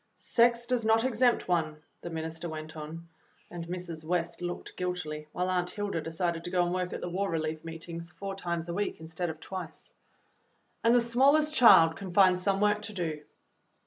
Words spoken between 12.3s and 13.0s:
some work to